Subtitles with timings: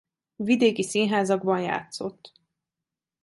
[0.39, 2.31] Vidéki színházakban játszott.